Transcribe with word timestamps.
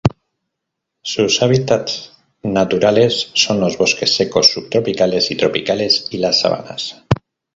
Sus 1.03 1.43
hábitats 1.43 2.17
naturales 2.41 3.29
son 3.35 3.59
los 3.59 3.77
bosques 3.77 4.15
secos 4.15 4.51
subtropicales 4.51 5.29
y 5.29 5.35
tropicales 5.35 6.07
y 6.09 6.17
las 6.17 6.39
sabanas. 6.39 7.05